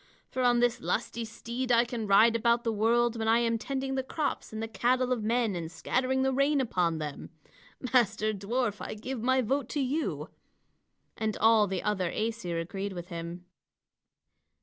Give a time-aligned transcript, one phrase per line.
[0.31, 3.93] For on this lusty steed I can ride about the world when I am tending
[3.93, 7.29] the crops and the cattle of men and scattering the rain upon them.
[7.93, 10.31] Master dwarf, I give my vote to you."
[11.17, 13.45] And all the other Æsir agreed with him.